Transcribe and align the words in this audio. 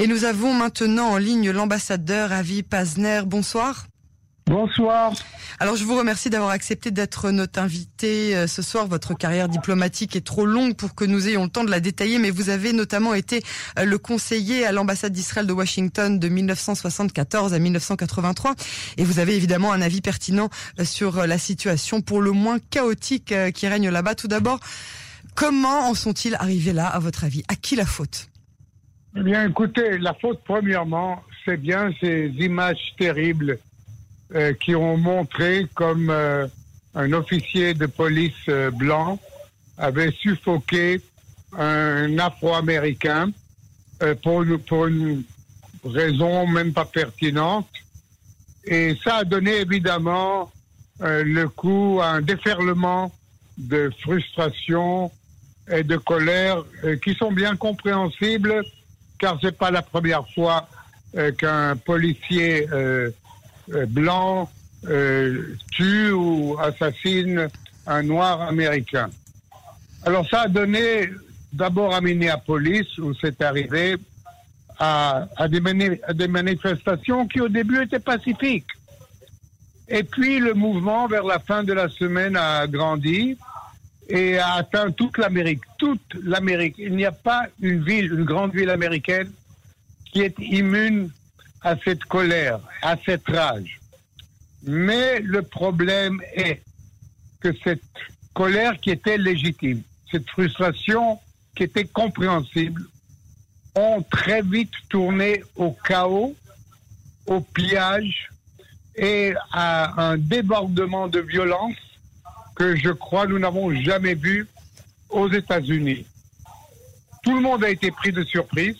Et 0.00 0.08
nous 0.08 0.24
avons 0.24 0.52
maintenant 0.52 1.10
en 1.10 1.18
ligne 1.18 1.52
l'ambassadeur 1.52 2.32
Avi 2.32 2.64
Pazner. 2.64 3.22
Bonsoir. 3.24 3.86
Bonsoir. 4.46 5.12
Alors 5.60 5.76
je 5.76 5.84
vous 5.84 5.96
remercie 5.96 6.30
d'avoir 6.30 6.50
accepté 6.50 6.90
d'être 6.90 7.30
notre 7.30 7.60
invité 7.60 8.34
euh, 8.34 8.48
ce 8.48 8.60
soir. 8.60 8.88
Votre 8.88 9.14
carrière 9.14 9.48
diplomatique 9.48 10.16
est 10.16 10.26
trop 10.26 10.46
longue 10.46 10.74
pour 10.74 10.96
que 10.96 11.04
nous 11.04 11.28
ayons 11.28 11.44
le 11.44 11.48
temps 11.48 11.62
de 11.62 11.70
la 11.70 11.78
détailler, 11.78 12.18
mais 12.18 12.30
vous 12.30 12.50
avez 12.50 12.72
notamment 12.72 13.14
été 13.14 13.44
euh, 13.78 13.84
le 13.84 13.96
conseiller 13.96 14.66
à 14.66 14.72
l'ambassade 14.72 15.12
d'Israël 15.12 15.46
de 15.46 15.52
Washington 15.52 16.18
de 16.18 16.28
1974 16.28 17.54
à 17.54 17.58
1983, 17.60 18.56
et 18.96 19.04
vous 19.04 19.20
avez 19.20 19.36
évidemment 19.36 19.72
un 19.72 19.80
avis 19.80 20.00
pertinent 20.00 20.50
euh, 20.80 20.84
sur 20.84 21.24
la 21.24 21.38
situation 21.38 22.00
pour 22.00 22.20
le 22.20 22.32
moins 22.32 22.58
chaotique 22.58 23.32
qui 23.54 23.68
règne 23.68 23.90
là-bas. 23.90 24.16
Tout 24.16 24.28
d'abord, 24.28 24.58
comment 25.36 25.88
en 25.88 25.94
sont-ils 25.94 26.34
arrivés 26.34 26.72
là, 26.72 26.88
à 26.88 26.98
votre 26.98 27.22
avis? 27.22 27.44
À 27.46 27.54
qui 27.54 27.76
la 27.76 27.86
faute? 27.86 28.26
Eh 29.16 29.22
bien, 29.22 29.48
écoutez, 29.48 29.98
la 29.98 30.12
faute, 30.14 30.40
premièrement, 30.44 31.22
c'est 31.44 31.56
bien 31.56 31.90
ces 32.00 32.32
images 32.38 32.94
terribles 32.98 33.58
euh, 34.34 34.52
qui 34.54 34.74
ont 34.74 34.96
montré 34.96 35.68
comme 35.74 36.10
euh, 36.10 36.48
un 36.96 37.12
officier 37.12 37.74
de 37.74 37.86
police 37.86 38.32
euh, 38.48 38.72
blanc 38.72 39.20
avait 39.78 40.10
suffoqué 40.10 41.00
un 41.56 42.18
Afro-Américain 42.18 43.30
pour, 44.22 44.44
pour 44.66 44.86
une 44.86 45.22
raison 45.84 46.48
même 46.48 46.72
pas 46.72 46.84
pertinente. 46.84 47.68
Et 48.64 48.96
ça 49.04 49.18
a 49.18 49.24
donné 49.24 49.58
évidemment 49.58 50.50
le 51.00 51.46
coup 51.46 52.00
à 52.02 52.08
un 52.08 52.22
déferlement 52.22 53.12
de 53.58 53.90
frustration 54.00 55.12
et 55.70 55.84
de 55.84 55.96
colère 55.96 56.64
qui 57.02 57.14
sont 57.14 57.32
bien 57.32 57.54
compréhensibles 57.56 58.64
car 59.18 59.38
c'est 59.40 59.56
pas 59.56 59.70
la 59.70 59.82
première 59.82 60.28
fois 60.28 60.68
euh, 61.16 61.32
qu'un 61.32 61.76
policier 61.76 62.68
euh, 62.72 63.10
euh, 63.72 63.86
blanc 63.86 64.50
tue 65.70 66.12
ou 66.12 66.58
assassine 66.60 67.48
un 67.86 68.02
noir 68.02 68.42
américain. 68.42 69.08
Alors 70.04 70.28
ça 70.28 70.42
a 70.42 70.48
donné 70.48 71.08
d'abord 71.54 71.94
à 71.94 72.02
Minneapolis, 72.02 72.98
où 72.98 73.14
c'est 73.14 73.40
arrivé, 73.40 73.96
à, 74.78 75.26
des 75.48 76.00
à, 76.06 76.12
des 76.12 76.28
manifestations 76.28 77.26
qui 77.26 77.40
au 77.40 77.48
début 77.48 77.82
étaient 77.82 78.00
pacifiques. 78.00 78.68
Et 79.88 80.02
puis 80.02 80.38
le 80.38 80.54
mouvement 80.54 81.06
vers 81.06 81.24
la 81.24 81.38
fin 81.38 81.62
de 81.62 81.72
la 81.72 81.88
semaine 81.88 82.36
a 82.36 82.66
grandi 82.66 83.38
et 84.08 84.38
a 84.38 84.54
atteint 84.54 84.90
toute 84.90 85.18
l'Amérique. 85.18 85.62
Toute 85.84 86.14
l'Amérique. 86.22 86.76
Il 86.78 86.96
n'y 86.96 87.04
a 87.04 87.12
pas 87.12 87.46
une 87.60 87.84
ville, 87.84 88.10
une 88.10 88.24
grande 88.24 88.54
ville 88.54 88.70
américaine 88.70 89.30
qui 90.10 90.22
est 90.22 90.34
immune 90.38 91.10
à 91.60 91.76
cette 91.76 92.04
colère, 92.04 92.58
à 92.80 92.96
cette 93.04 93.28
rage. 93.28 93.80
Mais 94.62 95.20
le 95.20 95.42
problème 95.42 96.22
est 96.34 96.62
que 97.40 97.50
cette 97.62 97.82
colère 98.32 98.80
qui 98.80 98.92
était 98.92 99.18
légitime, 99.18 99.82
cette 100.10 100.26
frustration 100.30 101.18
qui 101.54 101.64
était 101.64 101.84
compréhensible, 101.84 102.86
ont 103.74 104.02
très 104.10 104.40
vite 104.40 104.72
tourné 104.88 105.44
au 105.54 105.72
chaos, 105.86 106.34
au 107.26 107.42
pillage 107.42 108.30
et 108.96 109.34
à 109.52 110.12
un 110.12 110.16
débordement 110.16 111.08
de 111.08 111.20
violence 111.20 111.76
que 112.56 112.74
je 112.74 112.88
crois 112.88 113.26
nous 113.26 113.38
n'avons 113.38 113.74
jamais 113.82 114.14
vu 114.14 114.46
aux 115.14 115.30
États-Unis. 115.30 116.04
Tout 117.22 117.34
le 117.34 117.40
monde 117.40 117.64
a 117.64 117.70
été 117.70 117.90
pris 117.90 118.12
de 118.12 118.24
surprise. 118.24 118.76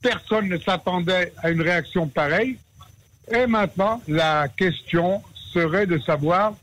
Personne 0.00 0.48
ne 0.48 0.58
s'attendait 0.58 1.32
à 1.42 1.50
une 1.50 1.60
réaction 1.60 2.08
pareille. 2.08 2.58
Et 3.30 3.46
maintenant, 3.46 4.02
la 4.08 4.48
question 4.48 5.22
serait 5.52 5.86
de 5.86 5.98
savoir 5.98 6.54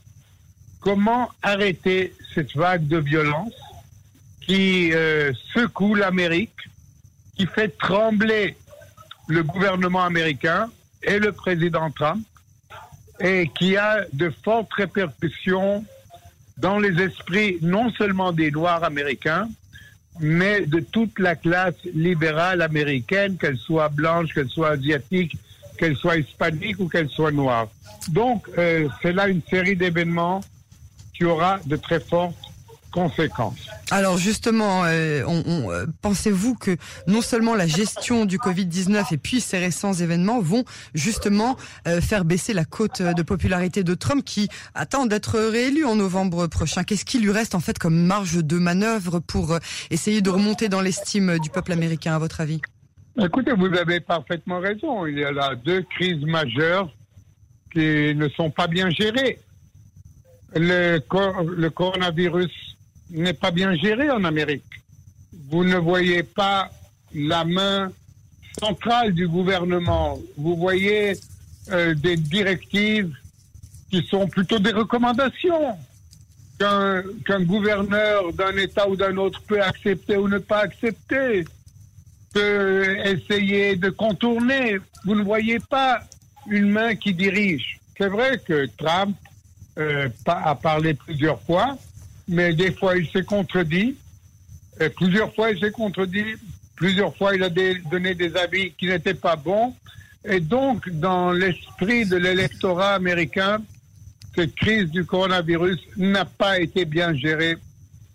comment 0.81 1.29
arrêter 1.41 2.13
cette 2.33 2.53
vague 2.55 2.87
de 2.87 2.97
violence 2.97 3.53
qui 4.41 4.91
euh, 4.91 5.31
secoue 5.53 5.93
l'Amérique, 5.93 6.59
qui 7.37 7.45
fait 7.45 7.77
trembler 7.77 8.57
le 9.27 9.43
gouvernement 9.43 10.03
américain 10.03 10.69
et 11.03 11.19
le 11.19 11.31
président 11.31 11.91
Trump, 11.91 12.25
et 13.19 13.49
qui 13.57 13.77
a 13.77 14.05
de 14.11 14.31
fortes 14.43 14.73
répercussions 14.73 15.85
dans 16.59 16.79
les 16.79 17.01
esprits 17.01 17.57
non 17.61 17.91
seulement 17.91 18.31
des 18.31 18.51
Noirs 18.51 18.83
américains, 18.83 19.49
mais 20.19 20.65
de 20.65 20.79
toute 20.79 21.17
la 21.19 21.35
classe 21.35 21.75
libérale 21.93 22.61
américaine, 22.61 23.37
qu'elle 23.37 23.57
soit 23.57 23.89
blanche, 23.89 24.33
qu'elle 24.33 24.49
soit 24.49 24.71
asiatique, 24.71 25.37
qu'elle 25.77 25.95
soit 25.95 26.17
hispanique 26.17 26.79
ou 26.79 26.89
qu'elle 26.89 27.09
soit 27.09 27.31
noire. 27.31 27.67
Donc, 28.09 28.49
euh, 28.57 28.89
c'est 29.01 29.13
là 29.13 29.29
une 29.29 29.41
série 29.49 29.75
d'événements 29.75 30.41
qui 31.13 31.23
aura 31.23 31.59
de 31.65 31.77
très 31.77 31.99
fortes 31.99 32.48
conséquences. 32.91 33.67
Alors 33.91 34.17
justement, 34.17 34.83
euh, 34.85 35.23
euh, 35.27 35.87
pensez-vous 36.01 36.55
que 36.55 36.77
non 37.07 37.21
seulement 37.21 37.55
la 37.55 37.67
gestion 37.67 38.25
du 38.25 38.37
Covid-19 38.37 39.13
et 39.13 39.17
puis 39.17 39.41
ces 39.41 39.57
récents 39.57 39.93
événements 39.93 40.39
vont 40.39 40.63
justement 40.93 41.57
euh, 41.87 42.01
faire 42.01 42.25
baisser 42.25 42.53
la 42.53 42.65
cote 42.65 43.01
de 43.01 43.21
popularité 43.23 43.83
de 43.83 43.93
Trump 43.93 44.23
qui 44.23 44.49
attend 44.75 45.05
d'être 45.05 45.39
réélu 45.39 45.85
en 45.85 45.95
novembre 45.95 46.47
prochain? 46.47 46.83
Qu'est-ce 46.83 47.05
qui 47.05 47.19
lui 47.19 47.31
reste 47.31 47.55
en 47.55 47.59
fait 47.59 47.79
comme 47.79 47.95
marge 47.95 48.43
de 48.43 48.57
manœuvre 48.57 49.19
pour 49.19 49.57
essayer 49.89 50.21
de 50.21 50.29
remonter 50.29 50.69
dans 50.69 50.81
l'estime 50.81 51.39
du 51.39 51.49
peuple 51.49 51.71
américain 51.71 52.15
à 52.15 52.19
votre 52.19 52.41
avis? 52.41 52.61
Écoutez, 53.21 53.53
vous 53.53 53.73
avez 53.75 53.99
parfaitement 53.99 54.59
raison. 54.59 55.05
Il 55.05 55.19
y 55.19 55.23
a 55.23 55.31
là 55.31 55.55
deux 55.55 55.81
crises 55.81 56.23
majeures 56.23 56.89
qui 57.73 58.15
ne 58.15 58.29
sont 58.29 58.49
pas 58.49 58.67
bien 58.67 58.89
gérées. 58.89 59.39
Le, 60.55 60.99
le 61.55 61.69
coronavirus 61.69 62.77
n'est 63.09 63.33
pas 63.33 63.51
bien 63.51 63.75
géré 63.75 64.09
en 64.09 64.23
Amérique. 64.23 64.63
Vous 65.49 65.63
ne 65.63 65.77
voyez 65.77 66.23
pas 66.23 66.69
la 67.13 67.43
main 67.43 67.91
centrale 68.59 69.13
du 69.13 69.27
gouvernement. 69.27 70.19
Vous 70.37 70.55
voyez 70.55 71.13
euh, 71.71 71.93
des 71.95 72.17
directives 72.17 73.13
qui 73.89 74.05
sont 74.09 74.27
plutôt 74.27 74.59
des 74.59 74.71
recommandations 74.71 75.77
qu'un 76.59 77.41
gouverneur 77.43 78.33
d'un 78.33 78.55
État 78.57 78.87
ou 78.89 78.95
d'un 78.97 79.15
autre 79.15 79.41
peut 79.43 79.61
accepter 79.61 80.17
ou 80.17 80.27
ne 80.27 80.39
pas 80.39 80.59
accepter, 80.59 81.45
peut 82.33 82.97
essayer 83.05 83.77
de 83.77 83.89
contourner. 83.89 84.77
Vous 85.05 85.15
ne 85.15 85.23
voyez 85.23 85.59
pas 85.59 86.01
une 86.49 86.69
main 86.69 86.95
qui 86.95 87.13
dirige. 87.13 87.79
C'est 87.97 88.09
vrai 88.09 88.39
que 88.45 88.65
Trump 88.77 89.15
euh, 89.77 90.09
a 90.25 90.55
parlé 90.55 90.93
plusieurs 90.93 91.41
fois, 91.41 91.77
mais 92.29 92.53
des 92.53 92.71
fois 92.71 92.97
il 92.97 93.07
s'est 93.09 93.25
contredit. 93.25 93.97
Et 94.79 94.89
plusieurs 94.89 95.33
fois 95.33 95.51
il 95.51 95.59
s'est 95.59 95.71
contredit. 95.71 96.35
Plusieurs 96.75 97.15
fois 97.17 97.35
il 97.35 97.43
a 97.43 97.49
donné 97.49 98.15
des 98.15 98.35
avis 98.37 98.71
qui 98.71 98.87
n'étaient 98.87 99.13
pas 99.13 99.35
bons. 99.35 99.75
Et 100.25 100.39
donc, 100.39 100.89
dans 100.89 101.31
l'esprit 101.31 102.05
de 102.05 102.17
l'électorat 102.17 102.93
américain, 102.95 103.61
cette 104.35 104.53
crise 104.55 104.89
du 104.89 105.05
coronavirus 105.05 105.79
n'a 105.97 106.25
pas 106.25 106.59
été 106.59 106.85
bien 106.85 107.13
gérée 107.13 107.57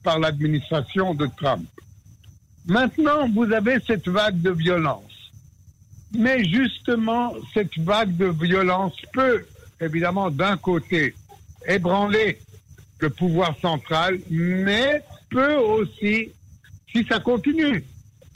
par 0.02 0.18
l'administration 0.18 1.14
de 1.14 1.28
Trump. 1.38 1.66
Maintenant, 2.66 3.28
vous 3.28 3.50
avez 3.52 3.78
cette 3.86 4.08
vague 4.08 4.40
de 4.40 4.50
violence. 4.50 5.02
Mais 6.16 6.44
justement, 6.44 7.34
cette 7.52 7.76
vague 7.78 8.16
de 8.16 8.26
violence 8.26 8.94
peut, 9.12 9.44
évidemment, 9.80 10.30
d'un 10.30 10.56
côté, 10.56 11.14
ébranler 11.66 12.38
le 13.04 13.10
pouvoir 13.10 13.54
central, 13.60 14.18
mais 14.30 15.02
peut 15.30 15.56
aussi, 15.56 16.30
si 16.90 17.04
ça 17.04 17.18
continue, 17.20 17.84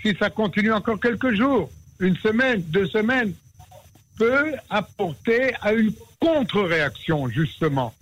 si 0.02 0.14
ça 0.20 0.28
continue 0.28 0.72
encore 0.72 1.00
quelques 1.00 1.34
jours, 1.34 1.70
une 2.00 2.16
semaine, 2.16 2.60
deux 2.68 2.86
semaines, 2.86 3.32
peut 4.18 4.52
apporter 4.68 5.54
à 5.62 5.72
une 5.72 5.92
contre-réaction, 6.20 7.28
justement, 7.28 7.94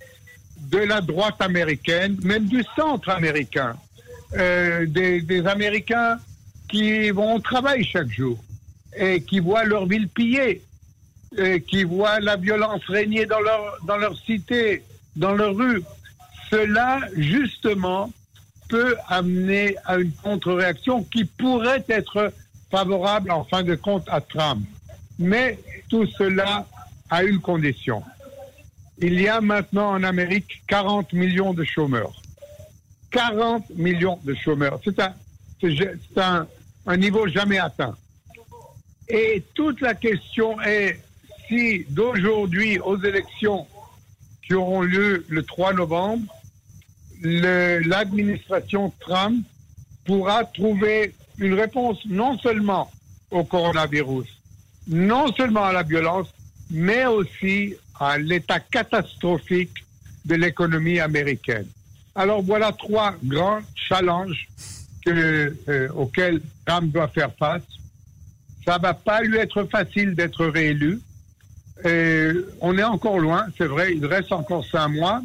de 0.72 0.78
la 0.78 1.00
droite 1.00 1.40
américaine, 1.40 2.16
même 2.22 2.46
du 2.46 2.64
centre 2.74 3.10
américain, 3.10 3.76
euh, 4.34 4.86
des, 4.86 5.46
Américains 5.46 6.18
qui 6.68 7.10
vont 7.10 7.34
au 7.36 7.38
travail 7.38 7.84
chaque 7.84 8.10
jour 8.10 8.42
et 8.98 9.20
qui 9.20 9.38
voient 9.38 9.64
leur 9.64 9.86
ville 9.86 10.08
pillée, 10.08 10.62
et 11.38 11.60
qui 11.60 11.84
voient 11.84 12.18
la 12.18 12.36
violence 12.36 12.82
régner 12.88 13.24
dans 13.26 13.40
leur, 13.40 13.76
dans 13.86 13.98
leur 13.98 14.18
cité, 14.18 14.82
dans 15.14 15.34
leur 15.34 15.54
rue, 15.54 15.82
cela, 16.50 17.00
justement, 17.16 18.12
peut 18.68 18.96
amener 19.08 19.76
à 19.84 19.96
une 19.96 20.12
contre-réaction 20.12 21.04
qui 21.04 21.24
pourrait 21.24 21.84
être 21.88 22.32
favorable, 22.70 23.30
en 23.30 23.44
fin 23.44 23.62
de 23.62 23.74
compte, 23.74 24.08
à 24.08 24.20
Trump. 24.20 24.66
Mais 25.18 25.58
tout 25.88 26.06
cela 26.18 26.66
a 27.10 27.22
une 27.22 27.40
condition. 27.40 28.02
Il 28.98 29.20
y 29.20 29.28
a 29.28 29.40
maintenant 29.40 29.90
en 29.90 30.02
Amérique 30.02 30.62
40 30.68 31.12
millions 31.12 31.54
de 31.54 31.64
chômeurs. 31.64 32.12
40 33.10 33.70
millions 33.76 34.18
de 34.24 34.34
chômeurs. 34.34 34.80
C'est 34.84 34.98
un, 35.00 35.14
un, 36.16 36.46
un 36.86 36.96
niveau 36.96 37.28
jamais 37.28 37.58
atteint. 37.58 37.96
Et 39.08 39.44
toute 39.54 39.80
la 39.80 39.94
question 39.94 40.60
est 40.62 41.00
si 41.48 41.86
d'aujourd'hui 41.90 42.78
aux 42.80 43.00
élections 43.02 43.66
qui 44.42 44.54
auront 44.54 44.82
lieu 44.82 45.24
le 45.28 45.42
3 45.44 45.74
novembre, 45.74 46.24
l'administration 47.22 48.92
Trump 49.00 49.44
pourra 50.04 50.44
trouver 50.44 51.14
une 51.38 51.54
réponse 51.54 51.98
non 52.06 52.38
seulement 52.38 52.90
au 53.30 53.44
coronavirus, 53.44 54.28
non 54.88 55.32
seulement 55.32 55.64
à 55.64 55.72
la 55.72 55.82
violence, 55.82 56.28
mais 56.70 57.06
aussi 57.06 57.74
à 57.98 58.18
l'état 58.18 58.60
catastrophique 58.60 59.84
de 60.24 60.34
l'économie 60.34 61.00
américaine. 61.00 61.66
Alors 62.14 62.42
voilà 62.42 62.72
trois 62.72 63.14
grands 63.22 63.60
challenges 63.74 64.48
euh, 65.08 65.88
auxquels 65.94 66.40
Trump 66.64 66.92
doit 66.92 67.08
faire 67.08 67.30
face. 67.38 67.62
Ça 68.64 68.78
va 68.78 68.94
pas 68.94 69.20
lui 69.20 69.38
être 69.38 69.64
facile 69.64 70.14
d'être 70.14 70.46
réélu. 70.46 71.00
Et 71.84 72.30
on 72.60 72.76
est 72.78 72.82
encore 72.82 73.18
loin, 73.18 73.46
c'est 73.56 73.66
vrai, 73.66 73.94
il 73.94 74.04
reste 74.06 74.32
encore 74.32 74.64
cinq 74.64 74.88
mois, 74.88 75.22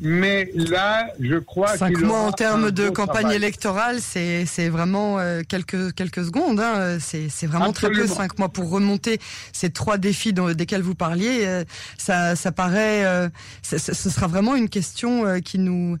mais 0.00 0.48
là, 0.54 1.08
je 1.18 1.36
crois 1.36 1.76
cinq 1.76 1.98
mois 2.00 2.20
en 2.20 2.30
termes 2.30 2.70
de 2.70 2.88
campagne 2.88 3.32
électorale, 3.32 3.98
c'est 4.00 4.46
c'est 4.46 4.68
vraiment 4.68 5.18
euh, 5.18 5.42
quelques 5.46 5.92
quelques 5.92 6.24
secondes. 6.24 6.60
Hein. 6.60 6.98
C'est 7.00 7.28
c'est 7.28 7.48
vraiment 7.48 7.72
très 7.72 7.90
peu 7.90 8.06
cinq 8.06 8.38
mois 8.38 8.48
pour 8.48 8.70
remonter 8.70 9.18
ces 9.52 9.70
trois 9.70 9.98
défis 9.98 10.32
dont, 10.32 10.52
desquels 10.52 10.82
vous 10.82 10.94
parliez. 10.94 11.40
Euh, 11.46 11.64
ça 11.96 12.36
ça 12.36 12.52
paraît, 12.52 13.04
euh, 13.06 13.28
ce 13.62 13.78
sera 13.78 14.28
vraiment 14.28 14.54
une 14.54 14.68
question 14.68 15.40
qui 15.40 15.58
nous 15.58 15.98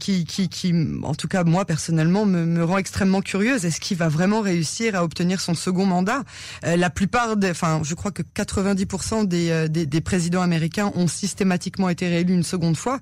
qui 0.00 0.24
qui 0.24 0.48
qui 0.48 0.74
en 1.02 1.14
tout 1.14 1.28
cas 1.28 1.44
moi 1.44 1.66
personnellement 1.66 2.24
me, 2.24 2.46
me 2.46 2.64
rend 2.64 2.78
extrêmement 2.78 3.20
curieuse. 3.20 3.66
Est-ce 3.66 3.80
qu'il 3.80 3.98
va 3.98 4.08
vraiment 4.08 4.40
réussir 4.40 4.94
à 4.94 5.04
obtenir 5.04 5.42
son 5.42 5.52
second 5.52 5.84
mandat? 5.84 6.22
La 6.62 6.88
plupart, 6.88 7.36
des, 7.36 7.50
enfin, 7.50 7.82
je 7.84 7.94
crois 7.94 8.12
que 8.12 8.22
90% 8.22 9.26
des, 9.26 9.68
des 9.68 9.84
des 9.84 10.00
présidents 10.00 10.40
américains 10.42 10.90
ont 10.94 11.06
systématiquement 11.06 11.90
été 11.90 12.08
réélus 12.08 12.32
une 12.32 12.42
seconde 12.42 12.78
fois. 12.78 12.98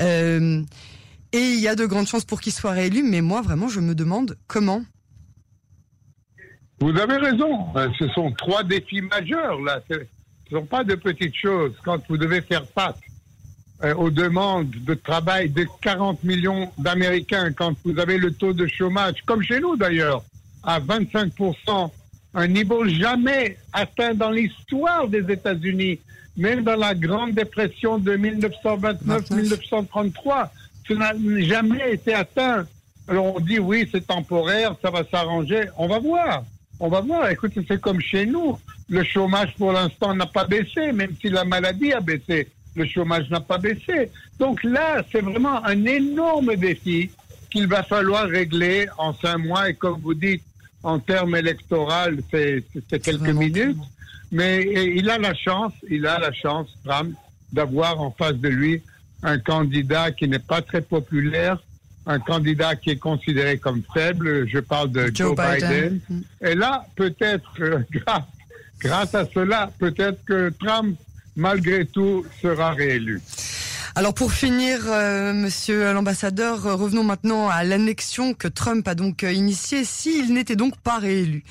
Euh, 0.00 0.62
et 1.32 1.38
il 1.38 1.60
y 1.60 1.68
a 1.68 1.74
de 1.74 1.86
grandes 1.86 2.06
chances 2.06 2.24
pour 2.24 2.40
qu'il 2.40 2.52
soit 2.52 2.70
réélu, 2.70 3.02
mais 3.02 3.20
moi, 3.20 3.42
vraiment, 3.42 3.68
je 3.68 3.80
me 3.80 3.94
demande 3.94 4.36
comment. 4.46 4.82
Vous 6.80 6.96
avez 6.98 7.16
raison. 7.16 7.76
Euh, 7.76 7.88
ce 7.98 8.08
sont 8.08 8.32
trois 8.32 8.62
défis 8.62 9.00
majeurs, 9.00 9.60
là. 9.60 9.80
Ce 9.90 9.94
ne 9.94 10.60
sont 10.60 10.66
pas 10.66 10.84
de 10.84 10.94
petites 10.94 11.34
choses. 11.34 11.72
Quand 11.84 11.98
vous 12.08 12.16
devez 12.16 12.42
faire 12.42 12.64
face 12.74 12.96
euh, 13.82 13.94
aux 13.94 14.10
demandes 14.10 14.70
de 14.70 14.94
travail 14.94 15.50
de 15.50 15.66
40 15.82 16.22
millions 16.24 16.70
d'Américains, 16.78 17.52
quand 17.52 17.74
vous 17.84 17.98
avez 17.98 18.18
le 18.18 18.32
taux 18.32 18.52
de 18.52 18.66
chômage, 18.66 19.16
comme 19.26 19.42
chez 19.42 19.60
nous 19.60 19.76
d'ailleurs, 19.76 20.22
à 20.62 20.80
25%, 20.80 21.90
un 22.36 22.46
niveau 22.46 22.86
jamais 22.86 23.56
atteint 23.72 24.14
dans 24.14 24.30
l'histoire 24.30 25.08
des 25.08 25.32
États-Unis 25.32 25.98
même 26.36 26.62
dans 26.62 26.76
la 26.76 26.94
Grande 26.94 27.32
Dépression 27.32 27.98
de 27.98 28.16
1929-1933, 28.16 30.50
ça 30.86 30.94
n'a 30.94 31.12
jamais 31.40 31.94
été 31.94 32.14
atteint. 32.14 32.64
Alors 33.08 33.34
on 33.36 33.40
dit 33.40 33.58
oui, 33.58 33.88
c'est 33.90 34.06
temporaire, 34.06 34.76
ça 34.82 34.90
va 34.90 35.02
s'arranger. 35.10 35.64
On 35.78 35.88
va 35.88 35.98
voir. 35.98 36.44
On 36.78 36.88
va 36.88 37.00
voir. 37.00 37.30
Écoutez, 37.30 37.62
c'est 37.66 37.80
comme 37.80 38.00
chez 38.00 38.26
nous. 38.26 38.58
Le 38.88 39.02
chômage 39.02 39.52
pour 39.56 39.72
l'instant 39.72 40.14
n'a 40.14 40.26
pas 40.26 40.44
baissé, 40.44 40.92
même 40.92 41.16
si 41.20 41.28
la 41.30 41.44
maladie 41.44 41.92
a 41.92 41.98
baissé. 42.00 42.46
Le 42.74 42.86
chômage 42.86 43.28
n'a 43.30 43.40
pas 43.40 43.58
baissé. 43.58 44.10
Donc 44.38 44.62
là, 44.62 45.02
c'est 45.10 45.22
vraiment 45.22 45.64
un 45.64 45.86
énorme 45.86 46.54
défi 46.56 47.10
qu'il 47.50 47.66
va 47.66 47.82
falloir 47.82 48.28
régler 48.28 48.86
en 48.98 49.14
cinq 49.14 49.38
mois. 49.38 49.70
Et 49.70 49.74
comme 49.74 49.98
vous 50.00 50.12
dites, 50.12 50.42
en 50.86 51.00
termes 51.00 51.34
électoraux, 51.34 52.14
c'est 52.30 52.62
quelques 53.02 53.34
minutes. 53.44 53.76
Mais 54.30 54.62
il 54.96 55.10
a 55.10 55.18
la 55.18 55.34
chance, 55.34 55.72
il 55.90 56.06
a 56.06 56.18
la 56.18 56.32
chance, 56.32 56.68
Trump, 56.84 57.12
d'avoir 57.52 58.00
en 58.00 58.12
face 58.12 58.36
de 58.36 58.48
lui 58.48 58.82
un 59.24 59.38
candidat 59.38 60.12
qui 60.12 60.28
n'est 60.28 60.38
pas 60.38 60.62
très 60.62 60.80
populaire, 60.80 61.58
un 62.06 62.20
candidat 62.20 62.76
qui 62.76 62.90
est 62.90 62.98
considéré 62.98 63.58
comme 63.58 63.82
faible. 63.92 64.48
Je 64.48 64.60
parle 64.60 64.92
de 64.92 65.10
Joe, 65.12 65.34
Biden. 65.34 65.98
Mm. 66.08 66.20
Et 66.42 66.54
là, 66.54 66.86
peut-être, 66.94 67.52
euh, 67.60 67.80
grâce, 67.90 68.22
grâce 68.78 69.14
à 69.16 69.26
cela, 69.26 69.72
peut-être 69.80 70.24
que 70.24 70.50
Trump, 70.50 70.96
malgré 71.34 71.84
tout, 71.84 72.24
sera 72.40 72.70
réélu. 72.72 73.20
Alors 73.98 74.12
pour 74.12 74.30
finir, 74.30 74.80
euh, 74.88 75.32
Monsieur 75.32 75.90
l'ambassadeur, 75.94 76.66
euh, 76.66 76.74
revenons 76.74 77.02
maintenant 77.02 77.48
à 77.48 77.64
l'annexion 77.64 78.34
que 78.34 78.46
Trump 78.46 78.86
a 78.86 78.94
donc 78.94 79.24
euh, 79.24 79.32
initiée. 79.32 79.84
S'il 79.84 80.34
n'était 80.34 80.54
donc 80.54 80.76
pas 80.76 80.98
réélu, 80.98 81.44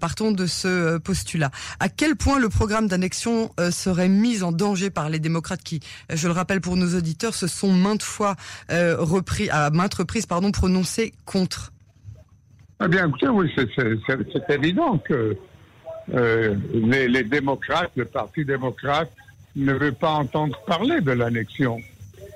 partons 0.00 0.32
de 0.32 0.46
ce 0.46 0.96
postulat. 0.96 1.50
À 1.78 1.90
quel 1.90 2.16
point 2.16 2.38
le 2.38 2.48
programme 2.48 2.88
d'annexion 2.88 3.50
serait 3.70 4.08
mis 4.08 4.42
en 4.42 4.50
danger 4.50 4.88
par 4.88 5.10
les 5.10 5.18
démocrates 5.18 5.62
qui, 5.62 5.80
je 6.10 6.26
le 6.26 6.32
rappelle 6.32 6.62
pour 6.62 6.74
nos 6.78 6.96
auditeurs, 6.96 7.34
se 7.34 7.46
sont 7.46 7.70
maintes 7.70 8.02
fois 8.02 8.34
repris, 8.70 9.50
à 9.50 9.68
maintes 9.68 9.92
reprises, 9.92 10.24
pardon, 10.24 10.52
prononcés 10.52 11.12
contre? 11.26 11.70
Eh 12.82 12.88
bien, 12.88 13.08
écoutez, 13.08 13.28
oui, 13.28 13.52
c'est 13.56 14.54
évident 14.54 14.96
que 14.98 15.36
les, 16.08 17.08
les 17.08 17.24
démocrates, 17.24 17.90
le 17.94 18.06
Parti 18.06 18.46
démocrate, 18.46 19.10
ne 19.56 19.72
veut 19.72 19.92
pas 19.92 20.12
entendre 20.12 20.58
parler 20.66 21.00
de 21.00 21.12
l'annexion. 21.12 21.78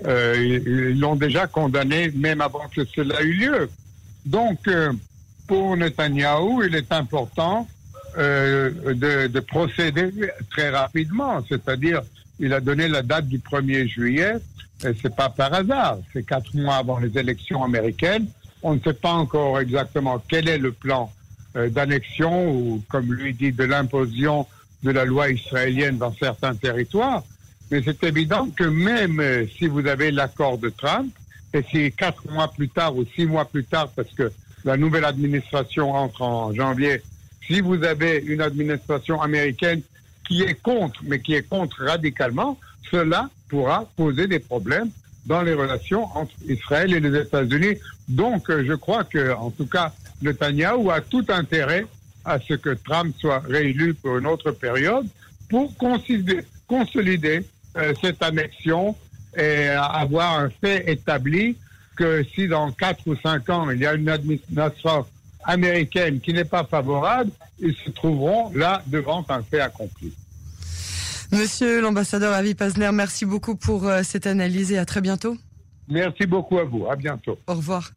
Euh, 0.06 0.60
ils 0.66 0.98
l'ont 0.98 1.16
déjà 1.16 1.46
condamné 1.46 2.10
même 2.14 2.40
avant 2.40 2.68
que 2.74 2.84
cela 2.84 3.20
ait 3.22 3.24
eu 3.24 3.32
lieu. 3.34 3.70
Donc, 4.26 4.58
euh, 4.68 4.92
pour 5.46 5.76
Netanyahou, 5.76 6.62
il 6.62 6.74
est 6.74 6.92
important 6.92 7.68
euh, 8.16 8.70
de, 8.94 9.26
de, 9.26 9.40
procéder 9.40 10.10
très 10.50 10.70
rapidement, 10.70 11.42
c'est-à-dire 11.48 12.02
il 12.38 12.52
a 12.52 12.60
donné 12.60 12.88
la 12.88 13.02
date 13.02 13.26
du 13.26 13.38
1er 13.38 13.88
juillet, 13.88 14.34
et 14.84 14.92
c'est 15.00 15.14
pas 15.14 15.28
par 15.28 15.52
hasard, 15.52 15.98
c'est 16.12 16.24
quatre 16.24 16.54
mois 16.54 16.76
avant 16.76 16.98
les 16.98 17.16
élections 17.18 17.62
américaines. 17.62 18.26
On 18.62 18.74
ne 18.74 18.80
sait 18.80 18.94
pas 18.94 19.12
encore 19.12 19.60
exactement 19.60 20.22
quel 20.28 20.48
est 20.48 20.58
le 20.58 20.72
plan 20.72 21.12
euh, 21.56 21.68
d'annexion 21.68 22.50
ou, 22.50 22.82
comme 22.88 23.12
lui 23.12 23.34
dit, 23.34 23.52
de 23.52 23.64
l'imposition 23.64 24.46
de 24.84 24.90
la 24.90 25.04
loi 25.04 25.30
israélienne 25.30 25.98
dans 25.98 26.14
certains 26.14 26.54
territoires. 26.54 27.24
Mais 27.70 27.82
c'est 27.82 28.04
évident 28.04 28.48
que 28.54 28.64
même 28.64 29.18
euh, 29.18 29.46
si 29.58 29.66
vous 29.66 29.86
avez 29.86 30.10
l'accord 30.10 30.58
de 30.58 30.68
Trump, 30.68 31.12
et 31.54 31.64
si 31.70 31.90
quatre 31.92 32.30
mois 32.30 32.48
plus 32.48 32.68
tard 32.68 32.96
ou 32.96 33.04
six 33.16 33.26
mois 33.26 33.46
plus 33.46 33.64
tard, 33.64 33.88
parce 33.96 34.12
que 34.12 34.30
la 34.64 34.76
nouvelle 34.76 35.04
administration 35.04 35.92
entre 35.92 36.22
en 36.22 36.52
janvier, 36.52 37.00
si 37.46 37.60
vous 37.60 37.82
avez 37.84 38.22
une 38.26 38.40
administration 38.40 39.20
américaine 39.22 39.82
qui 40.26 40.42
est 40.42 40.60
contre, 40.60 41.00
mais 41.04 41.20
qui 41.20 41.34
est 41.34 41.48
contre 41.48 41.84
radicalement, 41.84 42.58
cela 42.90 43.30
pourra 43.48 43.88
poser 43.96 44.26
des 44.26 44.38
problèmes 44.38 44.90
dans 45.26 45.42
les 45.42 45.54
relations 45.54 46.04
entre 46.16 46.34
Israël 46.48 46.92
et 46.92 47.00
les 47.00 47.18
États-Unis. 47.20 47.78
Donc, 48.08 48.50
euh, 48.50 48.64
je 48.66 48.74
crois 48.74 49.04
que, 49.04 49.34
en 49.34 49.50
tout 49.50 49.66
cas, 49.66 49.92
Netanyahu 50.22 50.90
a 50.90 51.00
tout 51.00 51.24
intérêt 51.28 51.86
à 52.24 52.38
ce 52.40 52.54
que 52.54 52.70
Trump 52.70 53.14
soit 53.18 53.40
réélu 53.40 53.94
pour 53.94 54.18
une 54.18 54.26
autre 54.26 54.50
période 54.50 55.06
pour 55.48 55.72
consolider 55.76 57.46
euh, 57.76 57.92
cette 58.00 58.22
annexion 58.22 58.96
et 59.36 59.68
avoir 59.68 60.38
un 60.38 60.48
fait 60.48 60.90
établi 60.90 61.56
que 61.96 62.24
si 62.34 62.48
dans 62.48 62.70
quatre 62.72 63.06
ou 63.06 63.16
cinq 63.16 63.48
ans, 63.50 63.70
il 63.70 63.80
y 63.80 63.86
a 63.86 63.94
une 63.94 64.08
administration 64.08 65.06
américaine 65.44 66.20
qui 66.20 66.32
n'est 66.32 66.44
pas 66.44 66.64
favorable, 66.64 67.30
ils 67.58 67.74
se 67.74 67.90
trouveront 67.90 68.52
là 68.54 68.82
devant 68.86 69.24
un 69.28 69.42
fait 69.42 69.60
accompli. 69.60 70.12
Monsieur 71.32 71.80
l'ambassadeur 71.80 72.32
Avi 72.32 72.54
Pazner, 72.54 72.90
merci 72.92 73.24
beaucoup 73.24 73.56
pour 73.56 73.86
euh, 73.86 74.02
cette 74.02 74.26
analyse 74.26 74.72
et 74.72 74.78
à 74.78 74.84
très 74.84 75.00
bientôt. 75.00 75.36
Merci 75.88 76.26
beaucoup 76.26 76.58
à 76.58 76.64
vous. 76.64 76.86
À 76.88 76.96
bientôt. 76.96 77.38
Au 77.46 77.54
revoir. 77.54 77.90